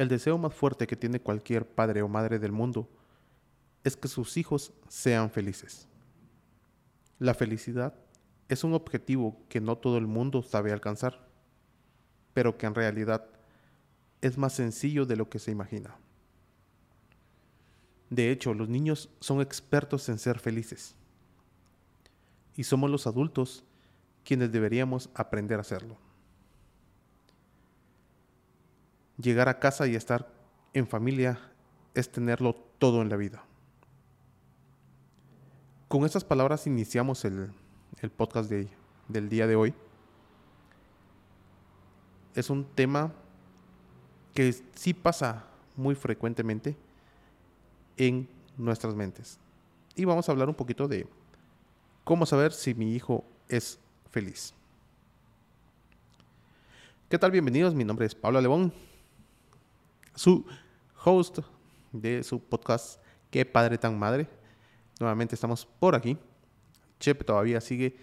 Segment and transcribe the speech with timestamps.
[0.00, 2.88] El deseo más fuerte que tiene cualquier padre o madre del mundo
[3.84, 5.88] es que sus hijos sean felices.
[7.18, 7.92] La felicidad
[8.48, 11.28] es un objetivo que no todo el mundo sabe alcanzar,
[12.32, 13.26] pero que en realidad
[14.22, 15.94] es más sencillo de lo que se imagina.
[18.08, 20.94] De hecho, los niños son expertos en ser felices.
[22.56, 23.64] Y somos los adultos
[24.24, 25.98] quienes deberíamos aprender a hacerlo.
[29.20, 30.28] Llegar a casa y estar
[30.72, 31.38] en familia
[31.94, 33.44] es tenerlo todo en la vida.
[35.88, 37.52] Con estas palabras iniciamos el,
[38.16, 39.74] podcast del día de hoy.
[42.34, 43.12] Es un tema
[44.32, 45.44] que sí pasa
[45.76, 46.76] muy frecuentemente
[47.96, 49.38] en nuestras mentes.
[49.96, 51.06] Y vamos a hablar un poquito de
[52.04, 53.78] cómo saber si mi hijo es
[54.10, 54.54] feliz.
[57.08, 57.32] ¿Qué tal?
[57.32, 57.74] Bienvenidos.
[57.74, 58.72] Mi nombre es Pablo Lebón,
[60.14, 60.46] su
[61.04, 61.38] host
[61.92, 64.28] de su podcast Qué padre tan madre.
[64.98, 66.18] Nuevamente estamos por aquí.
[66.98, 67.96] Chepe todavía sigue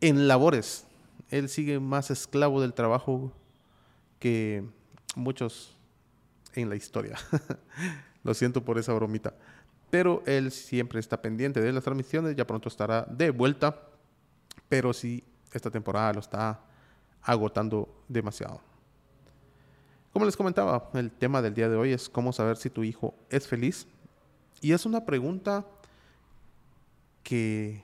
[0.00, 0.86] en labores.
[1.30, 3.30] Él sigue más esclavo del trabajo
[4.18, 4.64] que
[5.14, 5.76] muchos
[6.54, 7.16] en la historia.
[8.24, 9.34] Lo siento por esa bromita.
[9.90, 13.82] Pero él siempre está pendiente de las transmisiones, ya pronto estará de vuelta.
[14.68, 15.22] Pero sí,
[15.52, 16.60] esta temporada lo está
[17.22, 18.60] agotando demasiado.
[20.14, 23.16] Como les comentaba, el tema del día de hoy es cómo saber si tu hijo
[23.30, 23.88] es feliz.
[24.60, 25.66] Y es una pregunta
[27.24, 27.82] que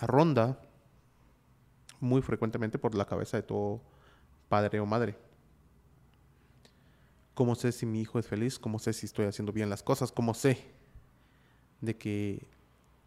[0.00, 0.60] ronda
[2.00, 3.80] muy frecuentemente por la cabeza de todo
[4.48, 5.16] padre o madre.
[7.34, 8.58] ¿Cómo sé si mi hijo es feliz?
[8.58, 10.10] ¿Cómo sé si estoy haciendo bien las cosas?
[10.10, 10.72] ¿Cómo sé
[11.80, 12.48] de que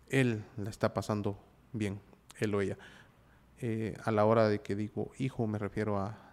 [0.08, 1.38] él la está pasando
[1.74, 2.00] bien,
[2.40, 2.78] él o ella?
[3.58, 6.33] Eh, a la hora de que digo hijo, me refiero a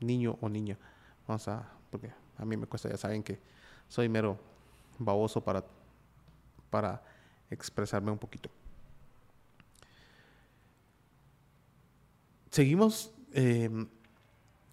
[0.00, 0.76] niño o niña.
[1.26, 3.38] Vamos a, porque a mí me cuesta, ya saben que
[3.88, 4.38] soy mero
[4.98, 5.64] baboso para,
[6.70, 7.02] para
[7.50, 8.50] expresarme un poquito.
[12.50, 13.70] Seguimos eh,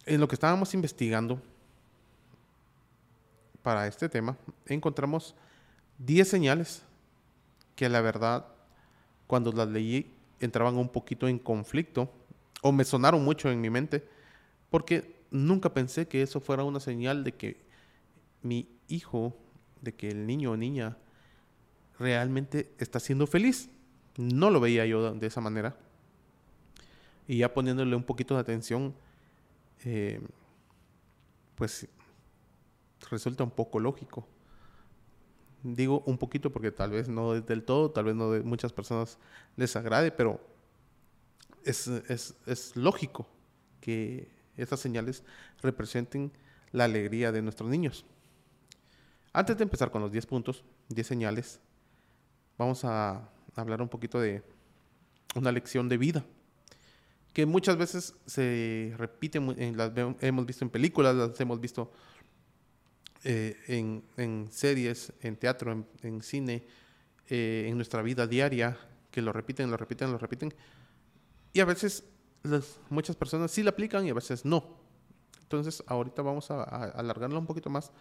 [0.06, 1.42] en lo que estábamos investigando
[3.62, 4.38] para este tema,
[4.68, 5.36] encontramos
[5.98, 6.84] 10 señales
[7.76, 8.46] que la verdad,
[9.28, 12.12] cuando las leí, entraban un poquito en conflicto
[12.62, 14.08] o me sonaron mucho en mi mente,
[14.70, 17.66] porque nunca pensé que eso fuera una señal de que
[18.42, 19.36] mi hijo,
[19.82, 20.98] de que el niño o niña
[22.00, 23.70] realmente está siendo feliz.
[24.18, 25.76] No lo veía yo de esa manera.
[27.28, 28.96] Y ya poniéndole un poquito de atención,
[29.84, 30.22] eh,
[31.56, 31.88] pues
[33.10, 34.28] resulta un poco lógico.
[35.64, 38.72] Digo un poquito porque tal vez no es del todo, tal vez no de muchas
[38.72, 39.18] personas
[39.58, 40.40] les agrade, pero
[41.64, 43.28] es, es lógico
[43.82, 45.24] que estas señales
[45.62, 46.32] representen
[46.72, 48.06] la alegría de nuestros niños.
[49.34, 51.60] Antes de empezar con los 10 puntos, 10 señales,
[52.58, 54.44] vamos a hablar un poquito de
[55.36, 56.26] una lección de vida
[57.36, 61.92] que muchas veces se repite, las hemos visto en películas, las hemos visto
[63.26, 66.64] eh, en, series, en teatro, en, cine,
[67.28, 68.78] eh, en nuestra vida diaria,
[69.12, 70.54] que lo repiten, lo repiten, lo repiten.
[71.52, 72.06] Y a veces
[72.90, 74.78] muchas personas sí la aplican y a veces no.
[75.42, 77.92] Entonces ahorita vamos a, a alargarlo un poquito más.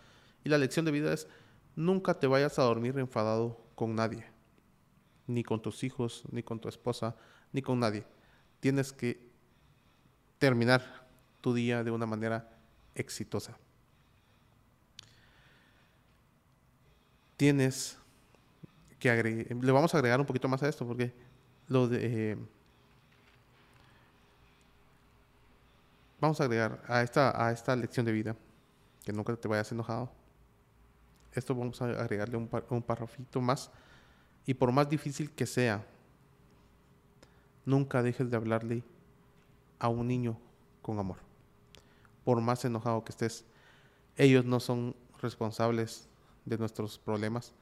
[0.44, 1.26] Y la lección de vida es,
[1.76, 4.26] nunca te vayas a dormir enfadado con nadie.
[5.26, 7.16] Ni con tus hijos, ni con tu esposa,
[7.52, 8.04] ni con nadie.
[8.60, 9.30] Tienes que
[10.38, 11.06] terminar
[11.40, 12.58] tu día de una manera
[12.94, 13.58] exitosa.
[17.36, 17.98] tienes
[18.98, 21.12] que agregar, le vamos a agregar un poquito más a esto porque
[21.68, 21.98] lo de...
[22.32, 22.36] Eh,
[26.24, 28.36] vamos a agregar a esta, a esta lección de vida,
[29.04, 30.10] que nunca te vayas enojado.
[31.32, 33.70] Esto vamos a agregarle un, un parrafito más.
[34.46, 35.84] Y por más difícil que sea,
[37.66, 38.82] nunca dejes de hablarle
[39.78, 40.38] a un niño
[40.80, 41.18] con amor.
[42.24, 43.44] Por más enojado que estés,
[44.16, 46.08] ellos no son responsables
[46.46, 47.52] de nuestros problemas.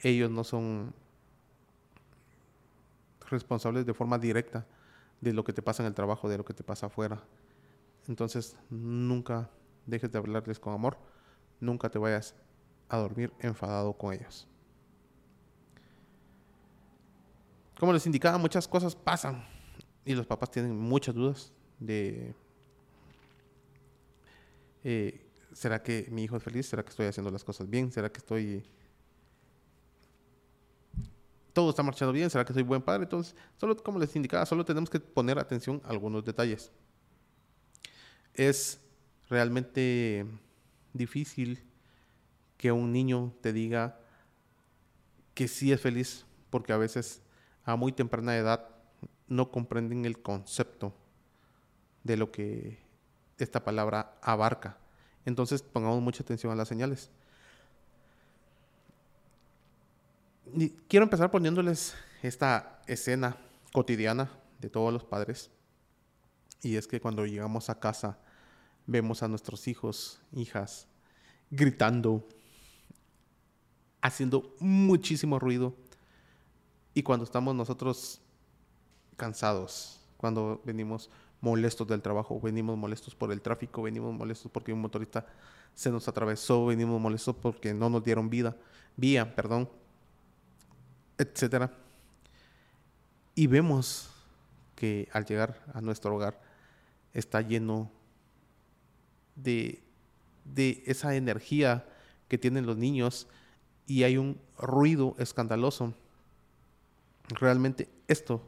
[0.00, 0.92] Ellos no son
[3.30, 4.66] responsables de forma directa
[5.20, 7.22] de lo que te pasa en el trabajo, de lo que te pasa afuera.
[8.08, 9.50] Entonces, nunca
[9.86, 10.98] dejes de hablarles con amor,
[11.60, 12.34] nunca te vayas
[12.88, 14.48] a dormir enfadado con ellos.
[17.78, 19.44] Como les indicaba, muchas cosas pasan
[20.04, 22.34] y los papás tienen muchas dudas de
[24.82, 26.66] eh, ¿será que mi hijo es feliz?
[26.66, 27.92] ¿Será que estoy haciendo las cosas bien?
[27.92, 28.64] ¿Será que estoy...
[31.52, 32.30] Todo está marchando bien?
[32.30, 33.02] ¿Será que soy buen padre?
[33.02, 36.70] Entonces, solo como les indicaba, solo tenemos que poner atención a algunos detalles.
[38.38, 38.80] Es
[39.28, 40.24] realmente
[40.92, 41.62] difícil
[42.56, 44.00] que un niño te diga
[45.34, 47.20] que sí es feliz, porque a veces
[47.64, 48.68] a muy temprana edad
[49.26, 50.94] no comprenden el concepto
[52.04, 52.78] de lo que
[53.38, 54.78] esta palabra abarca.
[55.24, 57.10] Entonces pongamos mucha atención a las señales.
[60.86, 63.36] quiero empezar poniéndoles esta escena
[63.72, 64.30] cotidiana
[64.60, 65.50] de todos los padres.
[66.62, 68.18] Y es que cuando llegamos a casa
[68.88, 70.88] vemos a nuestros hijos, hijas,
[71.50, 72.26] gritando,
[74.00, 75.74] haciendo muchísimo ruido.
[76.94, 78.20] Y cuando estamos nosotros
[79.16, 81.10] cansados, cuando venimos
[81.42, 85.26] molestos del trabajo, venimos molestos por el tráfico, venimos molestos porque un motorista
[85.74, 88.56] se nos atravesó, venimos molestos porque no nos dieron vida,
[88.96, 89.68] vía, perdón,
[91.18, 91.70] etcétera.
[93.34, 94.08] Y vemos
[94.74, 96.40] que al llegar a nuestro hogar
[97.12, 97.97] está lleno
[99.42, 99.82] de,
[100.44, 101.86] de esa energía
[102.28, 103.26] que tienen los niños
[103.86, 105.94] y hay un ruido escandaloso.
[107.28, 108.42] Realmente esto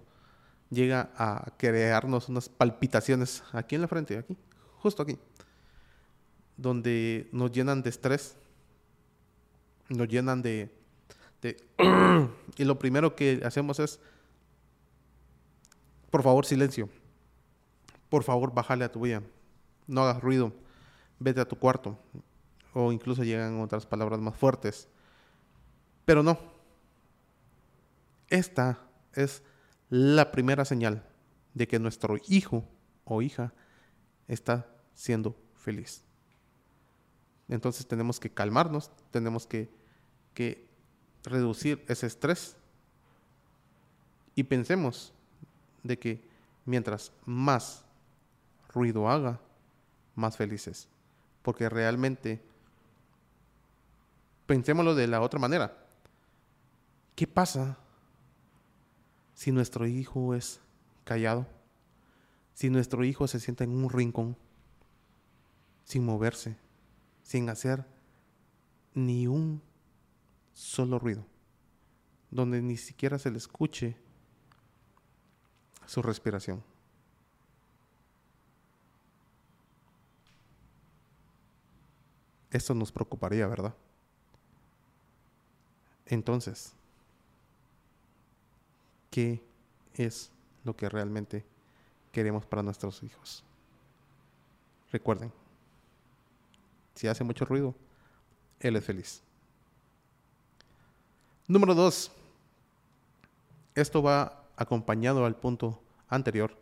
[0.71, 4.37] llega a crearnos unas palpitaciones aquí en la frente, aquí,
[4.79, 5.19] justo aquí,
[6.57, 8.37] donde nos llenan de estrés,
[9.89, 10.71] nos llenan de,
[12.57, 13.99] y lo primero que hacemos es,
[16.11, 16.89] por favor, silencio.
[18.09, 19.23] Por favor, bájale a tu vida.
[19.87, 20.53] No hagas ruido.
[21.21, 21.97] Vete a tu cuarto.
[22.75, 24.89] O incluso llegan otras palabras más fuertes.
[26.05, 26.39] Pero no.
[28.29, 28.81] Esta
[29.13, 29.43] es
[29.89, 31.05] la primera señal
[31.55, 32.65] de que nuestro hijo
[33.05, 33.53] o hija
[34.29, 36.05] está siendo feliz.
[37.49, 39.69] Entonces tenemos que calmarnos, tenemos que,
[40.35, 40.69] que
[41.25, 42.57] reducir ese estrés
[44.37, 45.13] y pensemos
[45.83, 46.29] de que
[46.65, 47.85] mientras más
[48.73, 49.41] ruido haga,
[50.15, 50.89] más felices.
[51.43, 52.43] Porque realmente,
[54.47, 55.77] pensémoslo de la otra manera.
[57.15, 57.79] ¿Qué pasa
[59.35, 60.61] si nuestro hijo es
[61.05, 61.47] callado?
[62.55, 64.37] Si nuestro hijo se sienta en un rincón,
[65.85, 66.57] sin moverse,
[67.23, 67.85] sin hacer
[68.95, 69.63] ni un
[70.53, 71.25] solo ruido,
[72.31, 73.97] donde ni siquiera se le escuche
[75.87, 76.63] su respiración.
[82.51, 83.75] Esto nos preocuparía, ¿verdad?
[86.07, 86.73] Entonces,
[89.11, 89.43] ¿qué
[89.95, 90.31] es
[90.65, 91.45] lo que realmente
[92.11, 93.45] queremos para nuestros hijos?
[94.91, 95.33] Recuerden,
[96.97, 97.75] si hace mucho ruido,
[98.59, 99.23] él es feliz.
[101.47, 102.11] Número dos,
[103.75, 106.57] esto va acompañado al punto anterior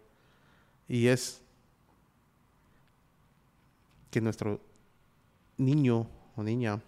[0.86, 1.40] y es
[4.10, 4.60] que nuestro
[5.58, 6.06] niño
[6.36, 6.80] o niña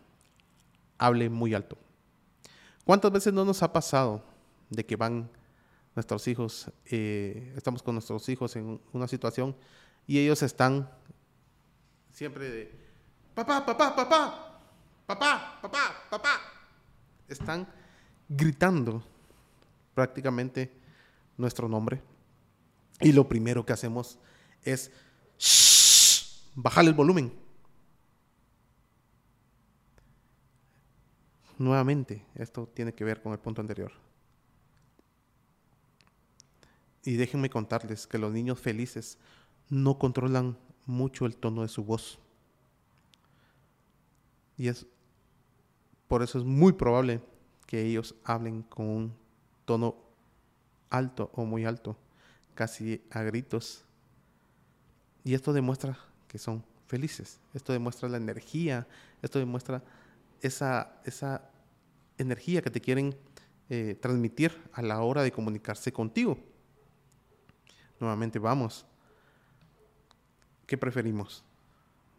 [0.99, 1.77] hable muy alto.
[2.85, 4.23] ¿Cuántas veces no nos ha pasado
[4.71, 5.29] de que van
[5.95, 9.57] nuestros hijos, eh, estamos con nuestros hijos en una situación
[10.07, 10.89] y ellos están
[12.13, 12.81] siempre de,
[13.35, 14.61] papá, papá, papá,
[15.07, 16.41] papá, papá, papá,
[17.29, 17.67] están
[18.29, 19.03] gritando
[19.95, 20.73] prácticamente
[21.37, 22.03] nuestro nombre.
[23.01, 24.19] Y lo primero que hacemos
[24.63, 24.91] es
[26.55, 27.33] bajar el volumen.
[31.61, 33.93] Nuevamente, esto tiene que ver con el punto anterior.
[37.05, 39.19] Y déjenme contarles que los niños felices
[39.69, 42.19] no controlan mucho el tono de su voz.
[44.57, 44.87] Y es
[46.09, 47.21] por eso es muy probable
[47.67, 49.17] que ellos hablen con un
[49.67, 49.97] tono
[50.89, 51.95] alto o muy alto,
[52.55, 53.85] casi a gritos.
[55.25, 57.39] Y esto demuestra que son felices.
[57.53, 58.89] Esto demuestra la energía,
[59.21, 59.83] esto demuestra
[60.43, 61.51] esa, esa
[62.19, 63.17] energía que te quieren
[63.69, 66.39] eh, transmitir a la hora de comunicarse contigo.
[67.99, 68.87] Nuevamente vamos.
[70.67, 71.45] ¿Qué preferimos?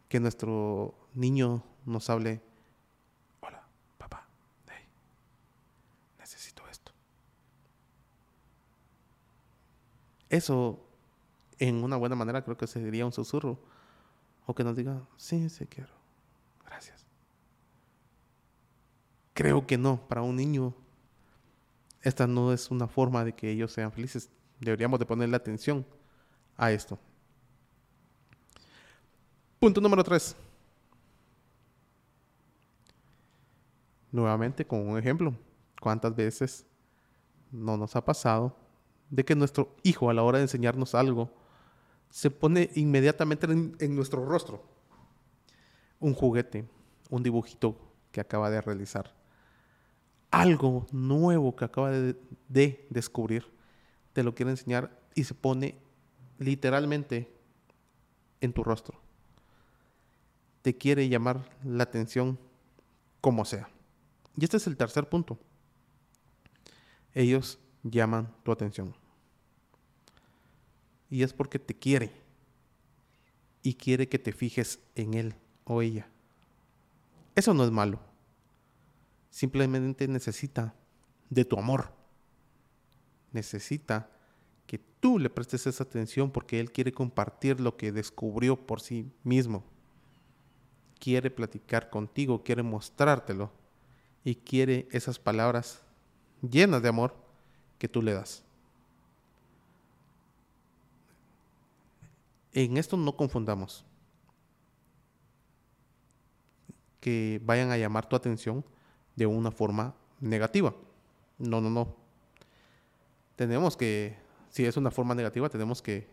[0.08, 2.40] Que nuestro niño nos hable
[10.32, 10.80] Eso,
[11.58, 13.58] en una buena manera, creo que sería un susurro.
[14.46, 16.01] O que nos diga, sí, sí quiero.
[19.34, 20.06] Creo que no.
[20.08, 20.74] Para un niño,
[22.02, 24.28] esta no es una forma de que ellos sean felices.
[24.60, 25.86] Deberíamos de ponerle atención
[26.56, 26.98] a esto.
[29.58, 30.36] Punto número tres.
[34.10, 35.34] Nuevamente con un ejemplo.
[35.80, 36.66] ¿Cuántas veces
[37.50, 38.56] no nos ha pasado
[39.10, 41.30] de que nuestro hijo a la hora de enseñarnos algo
[42.08, 44.62] se pone inmediatamente en, nuestro rostro.
[45.98, 46.68] un juguete,
[47.10, 47.76] un dibujito
[48.10, 49.14] que acaba de realizar,
[50.32, 52.16] algo nuevo que acaba de,
[52.48, 53.46] de descubrir,
[54.12, 55.78] te lo quiere enseñar y se pone
[56.38, 57.32] literalmente
[58.40, 59.00] en tu rostro.
[60.62, 62.38] Te quiere llamar la atención
[63.20, 63.68] como sea.
[64.36, 65.38] Y este es el tercer punto.
[67.14, 68.94] Ellos llaman tu atención.
[71.10, 72.10] Y es porque te quiere.
[73.62, 75.34] Y quiere que te fijes en él
[75.64, 76.08] o ella.
[77.34, 78.00] Eso no es malo.
[79.32, 80.74] Simplemente necesita
[81.30, 81.90] de tu amor.
[83.32, 84.10] Necesita
[84.66, 89.10] que tú le prestes esa atención porque él quiere compartir lo que descubrió por sí
[89.24, 89.64] mismo.
[91.00, 93.50] Quiere platicar contigo, quiere mostrártelo
[94.22, 95.80] y quiere esas palabras
[96.42, 97.16] llenas de amor
[97.78, 98.44] que tú le das.
[102.52, 103.82] En esto no confundamos
[107.00, 108.62] que vayan a llamar tu atención
[109.16, 110.74] de una forma negativa.
[111.38, 111.96] No, no, no.
[113.36, 114.16] Tenemos que,
[114.50, 116.08] si es una forma negativa, tenemos que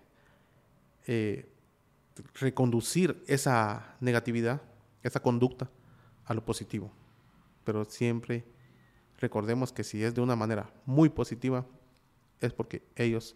[1.07, 1.49] eh,
[2.35, 4.61] reconducir esa negatividad,
[5.03, 5.69] esa conducta
[6.25, 6.91] a lo positivo.
[7.63, 8.45] Pero siempre
[9.19, 11.65] recordemos que si es de una manera muy positiva,
[12.39, 13.35] es porque ellos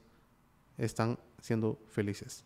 [0.78, 2.46] están siendo felices.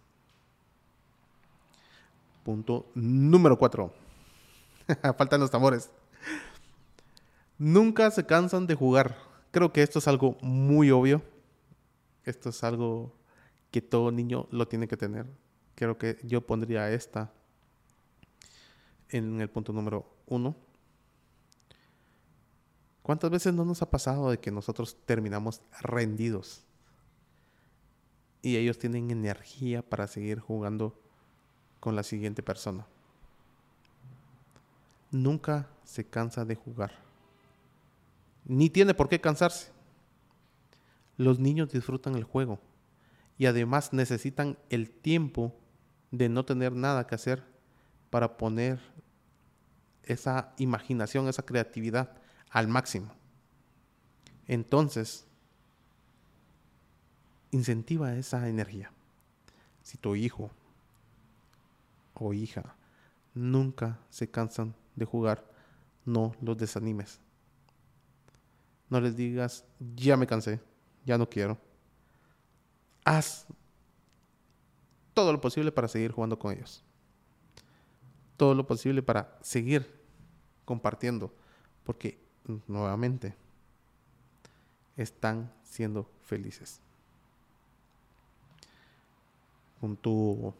[2.44, 3.94] Punto número cuatro.
[5.18, 5.92] Faltan los tambores.
[7.58, 9.18] Nunca se cansan de jugar.
[9.52, 11.24] Creo que esto es algo muy obvio.
[12.24, 13.14] Esto es algo
[13.72, 15.26] que todo niño lo tiene que tener.
[15.76, 17.32] Creo que yo pondría esta
[19.10, 20.56] en el punto número uno.
[23.02, 26.64] ¿Cuántas veces no nos ha pasado de que nosotros terminamos rendidos?
[28.42, 31.00] Y ellos tienen energía para seguir jugando
[31.80, 32.86] con la siguiente persona.
[35.10, 37.07] Nunca se cansa de jugar.
[38.48, 39.72] Ni tiene por qué cansarse.
[41.18, 42.60] Los niños disfrutan el juego
[43.38, 45.54] y además necesitan el tiempo
[46.12, 47.44] de no tener nada que hacer
[48.10, 48.80] para poner
[50.04, 52.16] esa imaginación, esa creatividad
[52.50, 53.12] al máximo.
[54.48, 55.26] Entonces,
[57.52, 58.92] incentiva esa energía.
[59.84, 60.52] Si tu hijo
[62.14, 62.76] o hija
[63.34, 65.46] nunca se cansan de jugar,
[66.06, 67.20] no los desanimes.
[68.90, 69.66] No les digas,
[69.96, 70.60] ya me cansé,
[71.06, 71.58] ya no quiero.
[73.04, 73.46] Haz
[75.14, 76.84] todo lo posible para seguir jugando con ellos.
[78.38, 80.00] Todo lo posible para seguir
[80.64, 81.34] compartiendo.
[81.84, 82.20] Porque
[82.68, 83.36] nuevamente
[84.96, 86.80] están siendo felices.
[89.80, 90.54] Punto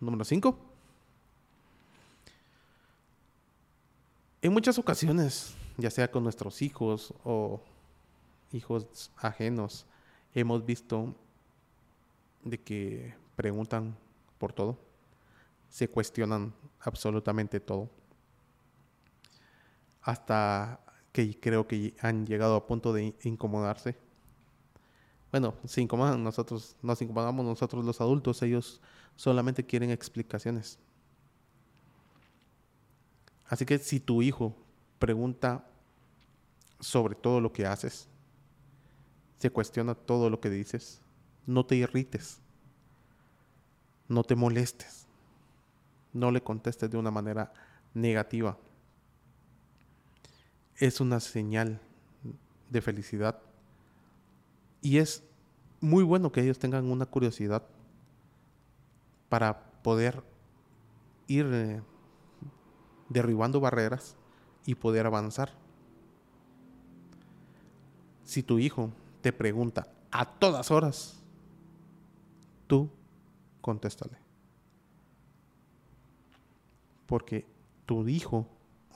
[0.00, 0.58] número 5.
[4.42, 7.60] En muchas ocasiones, ya sea con nuestros hijos o
[8.52, 9.86] hijos ajenos,
[10.34, 11.14] hemos visto
[12.44, 13.96] de que preguntan
[14.38, 14.78] por todo,
[15.68, 17.90] se cuestionan absolutamente todo.
[20.00, 20.80] Hasta
[21.12, 23.96] que creo que han llegado a punto de incomodarse.
[25.32, 28.80] Bueno, se incomodan nosotros, nos incomodamos nosotros los adultos, ellos
[29.16, 30.78] solamente quieren explicaciones.
[33.46, 34.54] Así que si tu hijo
[34.98, 35.64] pregunta
[36.80, 38.08] sobre todo lo que haces,
[39.38, 41.02] se cuestiona todo lo que dices,
[41.46, 42.40] no te irrites,
[44.08, 45.06] no te molestes,
[46.12, 47.52] no le contestes de una manera
[47.94, 48.56] negativa
[50.78, 51.80] es una señal
[52.70, 53.38] de felicidad.
[54.82, 55.24] Y es
[55.80, 57.62] muy bueno que ellos tengan una curiosidad
[59.28, 60.22] para poder
[61.26, 61.82] ir eh,
[63.08, 64.16] derribando barreras
[64.66, 65.52] y poder avanzar.
[68.24, 68.90] Si tu hijo
[69.22, 71.22] te pregunta a todas horas,
[72.66, 72.90] tú
[73.60, 74.16] contéstale.
[77.06, 77.46] Porque
[77.86, 78.46] tu hijo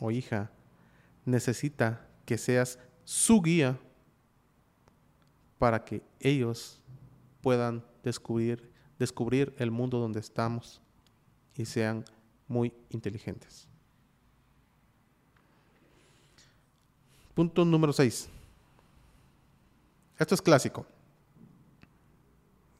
[0.00, 0.50] o hija
[1.24, 3.78] necesita que seas su guía
[5.58, 6.80] para que ellos
[7.40, 10.80] puedan descubrir, descubrir el mundo donde estamos
[11.54, 12.04] y sean
[12.48, 13.69] muy inteligentes.
[17.34, 18.28] Punto número 6.
[20.18, 20.87] Esto es clásico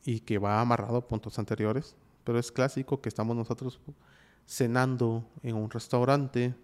[0.05, 3.81] y que va amarrado a puntos anteriores, pero es clásico que estamos nosotros
[4.47, 6.55] cenando en un restaurante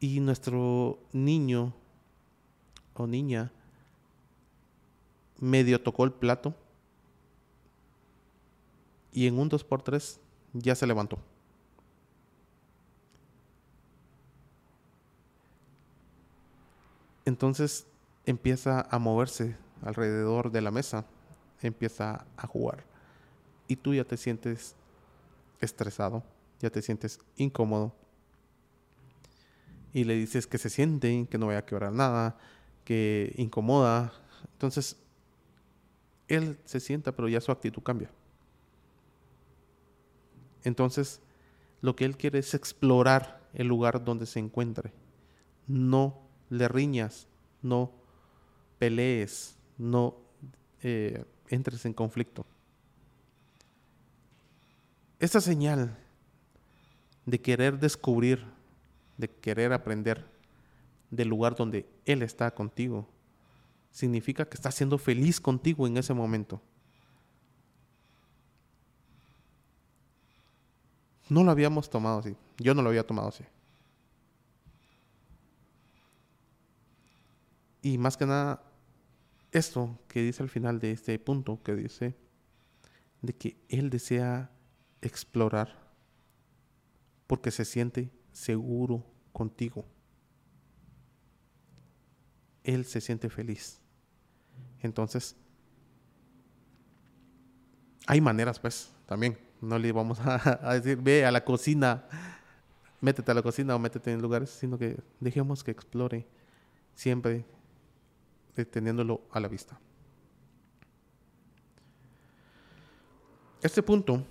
[0.00, 1.72] y nuestro niño
[2.94, 3.52] o niña
[5.38, 6.54] medio tocó el plato
[9.12, 10.18] y en un 2x3
[10.52, 11.18] ya se levantó.
[17.26, 17.86] Entonces
[18.24, 21.04] empieza a moverse alrededor de la mesa,
[21.60, 22.84] empieza a jugar.
[23.68, 24.76] Y tú ya te sientes
[25.60, 26.22] estresado,
[26.60, 27.92] ya te sientes incómodo.
[29.92, 32.38] Y le dices que se siente, que no vaya a quebrar nada,
[32.84, 34.12] que incomoda.
[34.52, 34.96] Entonces,
[36.28, 38.10] él se sienta, pero ya su actitud cambia.
[40.62, 41.20] Entonces,
[41.80, 44.92] lo que él quiere es explorar el lugar donde se encuentre.
[45.66, 47.28] No le riñas,
[47.62, 47.92] no
[48.78, 50.16] pelees, no
[50.82, 52.46] eh, entres en conflicto.
[55.18, 55.96] Esta señal
[57.24, 58.44] de querer descubrir,
[59.16, 60.24] de querer aprender
[61.10, 63.08] del lugar donde Él está contigo,
[63.90, 66.60] significa que está siendo feliz contigo en ese momento.
[71.28, 72.36] No lo habíamos tomado así.
[72.58, 73.44] Yo no lo había tomado así.
[77.86, 78.64] Y más que nada,
[79.52, 82.16] esto que dice al final de este punto, que dice
[83.22, 84.50] de que Él desea
[85.00, 85.86] explorar
[87.28, 89.84] porque se siente seguro contigo.
[92.64, 93.80] Él se siente feliz.
[94.80, 95.36] Entonces,
[98.08, 99.38] hay maneras, pues, también.
[99.60, 102.04] No le vamos a, decir, ve a la cocina,
[103.00, 106.26] métete a la cocina o métete en lugares, sino que dejemos que explore
[106.96, 107.44] siempre
[108.64, 109.78] teniéndolo a la vista.
[113.62, 114.22] Este punto,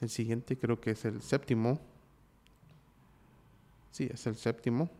[0.00, 1.78] el siguiente creo que es el séptimo.
[3.90, 4.90] Sí, es el séptimo.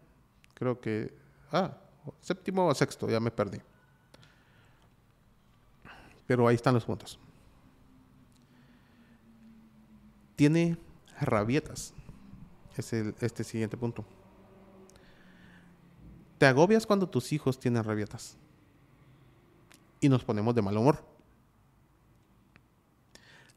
[0.55, 1.15] Creo que...
[1.51, 1.77] Ah,
[2.21, 3.59] séptimo o sexto, ya me perdí.
[6.27, 7.19] Pero ahí están los puntos.
[10.37, 10.77] Tiene
[11.21, 11.95] rabietas.
[12.77, 14.05] Es el, este siguiente punto.
[16.43, 18.37] Te agobias cuando tus hijos tienen rabietas.
[20.01, 21.05] Y nos ponemos de mal humor.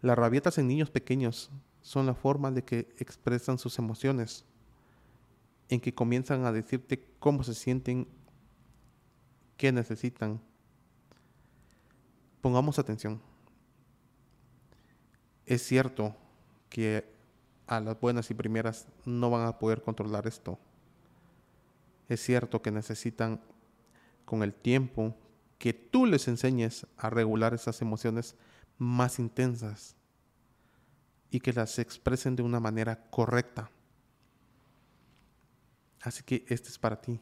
[0.04, 1.50] Las rabietas en niños pequeños
[1.82, 4.46] son la forma de que expresan sus emociones,
[5.68, 8.08] en que comienzan a decirte cómo se sienten,
[9.58, 10.40] qué necesitan.
[12.40, 13.20] Pongamos atención.
[15.48, 16.16] Es cierto
[16.70, 17.04] que
[17.66, 20.60] a las buenas y primeras no van a poder controlar esto.
[22.08, 23.42] Es cierto que necesitan
[24.26, 25.16] con el tiempo
[25.58, 28.36] que tú les enseñes a regular esas emociones
[28.78, 29.96] más intensas
[31.32, 33.70] y que las expresen de una manera correcta.
[36.02, 37.20] Así que este es para ti.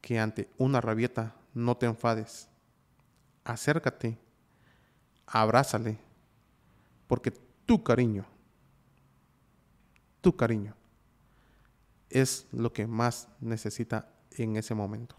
[0.00, 2.48] Que ante una rabieta no te enfades.
[3.44, 4.18] Acércate,
[5.26, 5.98] abrázale,
[7.06, 7.30] porque
[7.64, 8.24] tu cariño,
[10.20, 10.74] tu cariño,
[12.12, 15.16] es lo que más necesita en ese momento.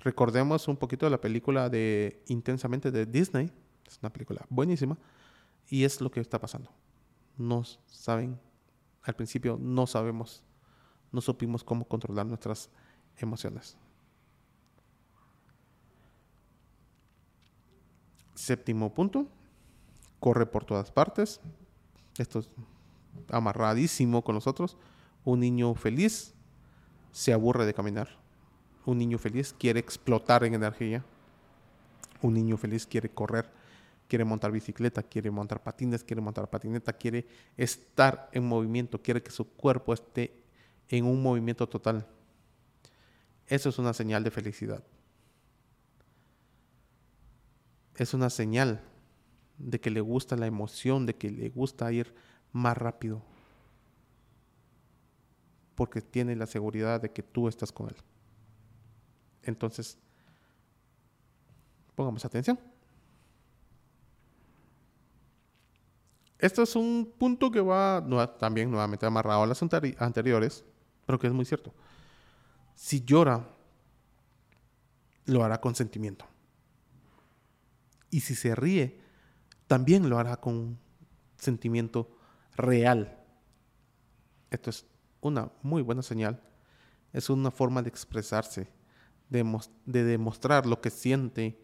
[0.00, 3.50] Recordemos un poquito de la película de Intensamente de Disney.
[3.86, 4.96] Es una película buenísima.
[5.68, 6.70] Y es lo que está pasando.
[7.36, 8.38] No saben,
[9.02, 10.42] al principio no sabemos,
[11.12, 12.70] no supimos cómo controlar nuestras
[13.16, 13.76] emociones.
[18.34, 19.26] Séptimo punto,
[20.20, 21.40] corre por todas partes.
[22.18, 22.48] Esto es
[23.30, 24.76] amarradísimo con nosotros.
[25.24, 26.34] Un niño feliz
[27.12, 28.08] se aburre de caminar.
[28.84, 31.04] Un niño feliz quiere explotar en energía.
[32.22, 33.50] Un niño feliz quiere correr,
[34.08, 37.26] quiere montar bicicleta, quiere montar patines, quiere montar patineta, quiere
[37.56, 40.42] estar en movimiento, quiere que su cuerpo esté
[40.88, 42.06] en un movimiento total.
[43.46, 44.82] Eso es una señal de felicidad.
[47.96, 48.82] Es una señal
[49.58, 52.14] de que le gusta la emoción, de que le gusta ir
[52.52, 53.22] más rápido.
[55.74, 57.96] Porque tiene la seguridad de que tú estás con él.
[59.42, 59.98] Entonces,
[61.94, 62.58] pongamos atención.
[66.38, 68.04] Esto es un punto que va
[68.38, 70.64] también nuevamente amarrado a las anteriores,
[71.06, 71.72] pero que es muy cierto.
[72.74, 73.48] Si llora,
[75.24, 76.26] lo hará con sentimiento.
[78.10, 79.00] Y si se ríe,
[79.66, 80.78] también lo hará con
[81.38, 82.15] sentimiento
[82.56, 83.16] real.
[84.50, 84.86] Esto es
[85.20, 86.42] una muy buena señal.
[87.12, 88.68] Es una forma de expresarse,
[89.28, 89.44] de,
[89.84, 91.60] de demostrar lo que siente,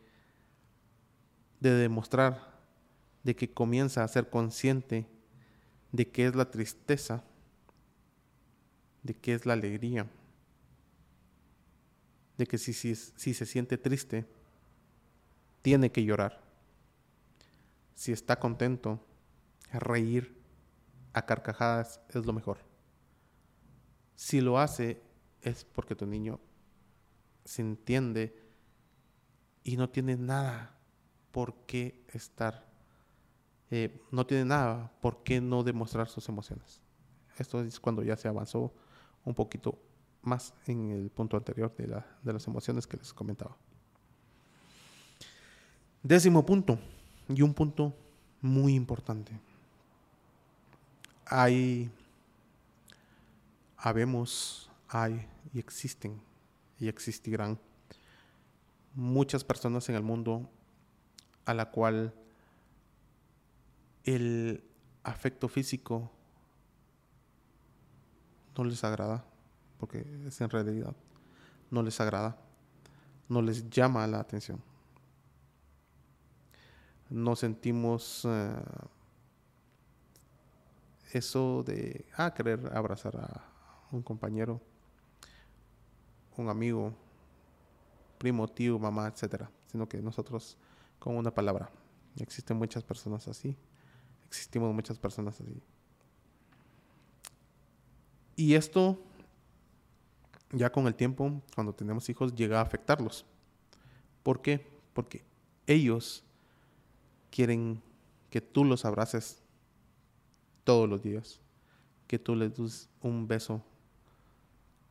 [1.60, 2.52] de demostrar
[3.22, 5.06] de que comienza a ser consciente
[5.92, 7.22] de qué es la tristeza,
[9.02, 10.10] de qué es la alegría,
[12.38, 14.26] de que si, si, si se siente triste,
[15.60, 16.42] tiene que llorar.
[17.94, 19.04] Si está contento,
[19.72, 20.41] reír
[21.12, 22.58] a carcajadas es lo mejor.
[24.16, 25.02] Si lo hace
[25.40, 26.40] es porque tu niño
[27.44, 28.36] se entiende
[29.64, 30.78] y no tiene nada
[31.32, 32.66] por qué estar,
[33.70, 36.80] eh, no tiene nada por qué no demostrar sus emociones.
[37.38, 38.72] Esto es cuando ya se avanzó
[39.24, 39.78] un poquito
[40.22, 43.56] más en el punto anterior de, de las emociones que les comentaba.
[46.02, 46.78] Décimo punto,
[47.28, 47.94] y un punto
[48.40, 49.32] muy importante.
[51.34, 51.90] Hay,
[53.78, 56.20] habemos, hay y existen
[56.78, 57.58] y existirán
[58.94, 60.46] muchas personas en el mundo
[61.46, 62.12] a la cual
[64.04, 64.62] el
[65.04, 66.10] afecto físico
[68.54, 69.24] no les agrada,
[69.80, 70.94] porque es en realidad,
[71.70, 72.36] no les agrada,
[73.30, 74.60] no les llama la atención.
[77.08, 78.54] No sentimos eh,
[81.12, 83.44] eso de, ah, querer abrazar a
[83.90, 84.60] un compañero,
[86.36, 86.94] un amigo,
[88.18, 90.56] primo, tío, mamá, etcétera, sino que nosotros
[90.98, 91.70] con una palabra.
[92.16, 93.56] Existen muchas personas así.
[94.26, 95.60] Existimos muchas personas así.
[98.36, 98.98] Y esto,
[100.52, 103.26] ya con el tiempo, cuando tenemos hijos, llega a afectarlos.
[104.22, 104.66] ¿Por qué?
[104.94, 105.24] Porque
[105.66, 106.24] ellos
[107.30, 107.82] quieren
[108.30, 109.41] que tú los abraces
[110.64, 111.40] todos los días,
[112.06, 113.62] que tú les des un beso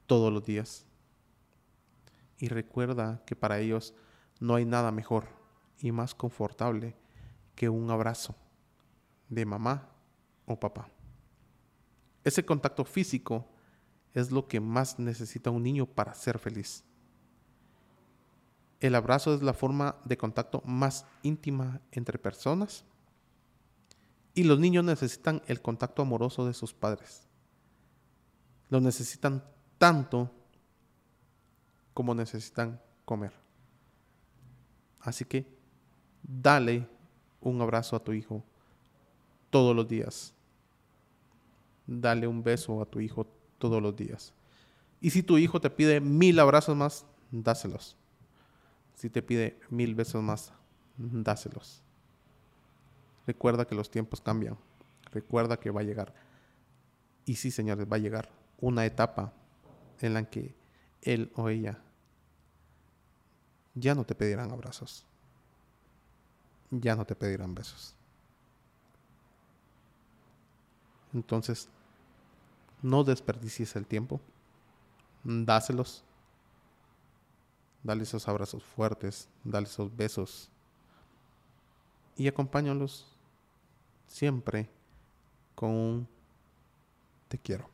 [0.08, 0.86] todos los días.
[2.38, 3.94] Y recuerda que para ellos
[4.40, 5.28] no hay nada mejor
[5.80, 6.96] y más confortable
[7.56, 8.36] que un abrazo
[9.30, 9.90] de mamá
[10.46, 10.90] o papá.
[12.24, 13.48] Ese contacto físico
[14.14, 16.84] es lo que más necesita un niño para ser feliz.
[18.80, 22.84] El abrazo es la forma de contacto más íntima entre personas
[24.34, 27.28] y los niños necesitan el contacto amoroso de sus padres.
[28.70, 29.44] Lo necesitan
[29.78, 30.32] tanto
[31.94, 33.34] como necesitan comer.
[35.02, 35.46] Así que
[36.24, 36.88] dale
[37.42, 38.44] un abrazo a tu hijo
[39.50, 40.34] todos los días.
[41.86, 44.34] Dale un beso a tu hijo todos los días.
[45.02, 47.98] Y si tu hijo te pide mil abrazos más, dáselos.
[48.96, 50.54] Si te pide mil besos más,
[50.98, 51.82] dáselos.
[53.28, 54.58] Recuerda que los tiempos cambian.
[55.12, 56.14] Recuerda que va a llegar.
[57.26, 58.30] Y sí, señores, va a llegar
[58.60, 59.34] una etapa
[60.00, 60.56] en la que
[61.02, 61.80] él o ella
[63.74, 65.06] ya no te pedirán abrazos.
[66.70, 67.96] Ya no te pedirán besos.
[71.14, 71.68] Entonces,
[72.82, 74.22] no desperdicies el tiempo.
[75.24, 76.04] Dáselos.
[77.84, 79.28] Dale esos abrazos fuertes.
[79.44, 80.50] Dale esos besos.
[82.16, 83.08] Y acompáñalos
[84.08, 84.70] siempre
[85.56, 86.08] con un
[87.28, 87.70] te quiero.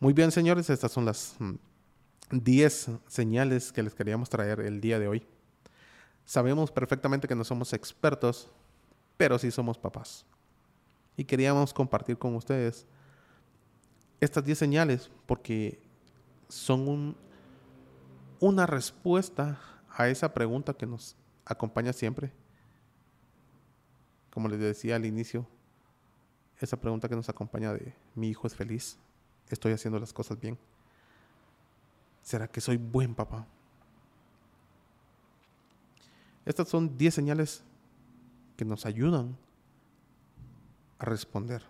[0.00, 1.36] Muy bien, señores, estas son las
[2.30, 5.26] 10 mm, señales que les queríamos traer el día de hoy.
[6.24, 8.48] Sabemos perfectamente que no somos expertos,
[9.16, 10.24] pero sí somos papás.
[11.16, 12.86] Y queríamos compartir con ustedes
[14.20, 15.80] estas 10 señales porque
[16.48, 17.16] son
[18.40, 19.58] una respuesta
[19.90, 22.32] a esa pregunta que nos acompaña siempre.
[24.30, 25.46] Como les decía al inicio,
[26.60, 28.98] esa pregunta que nos acompaña de mi hijo es feliz
[29.50, 30.58] estoy haciendo las cosas bien?
[32.22, 33.46] ¿Será que soy buen papá?
[36.44, 37.62] Estas son 10 señales
[38.56, 39.36] que nos ayudan
[40.98, 41.62] a responder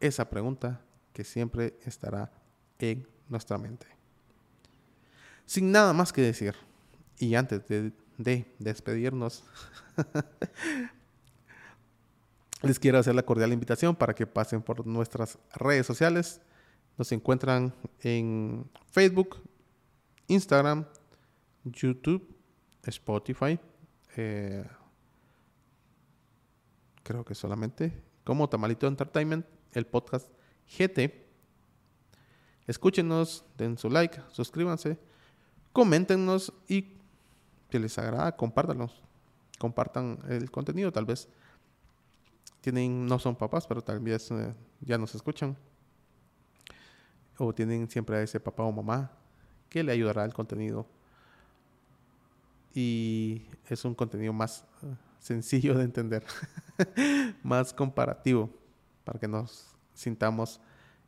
[0.00, 0.80] esa pregunta
[1.12, 2.30] que siempre estará
[2.78, 3.86] en nuestra mente.
[5.48, 6.54] Sin nada más que decir,
[7.18, 9.44] y antes de, de despedirnos,
[12.62, 16.42] les quiero hacer la cordial invitación para que pasen por nuestras redes sociales
[16.98, 19.42] nos encuentran en Facebook,
[20.26, 20.84] Instagram,
[21.64, 22.28] YouTube,
[22.82, 23.58] Spotify.
[24.16, 24.68] Eh,
[27.04, 30.28] creo que solamente como Tamalito Entertainment, el podcast
[30.76, 31.26] GT.
[32.66, 34.98] Escúchenos, den su like, suscríbanse,
[35.78, 36.90] coméntenos y
[37.70, 38.90] si les agrada, compártanlo.
[39.60, 41.28] Compartan el contenido, tal vez
[42.60, 45.56] tienen, no son papás, pero tal vez eh, ya nos escuchan
[47.38, 49.12] o tienen siempre a ese papá o mamá
[49.68, 50.84] que le ayudará al contenido.
[52.74, 56.24] Y es un contenido más eh, sencillo de entender,
[57.44, 58.50] más comparativo,
[59.04, 60.60] para que nos sintamos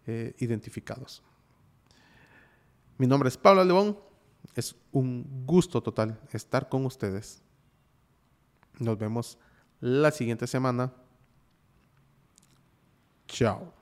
[0.07, 1.25] eh, identificados.
[2.99, 4.10] Mi nombre es Pablo León.
[4.55, 7.43] Es un gusto total estar con ustedes.
[8.79, 9.39] Nos vemos
[9.81, 10.93] la siguiente semana.
[13.27, 13.80] Chao.